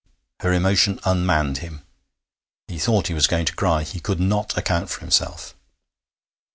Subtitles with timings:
[0.39, 1.83] Her emotion unmanned him.
[2.67, 5.53] He thought he was going to cry; he could not account for himself.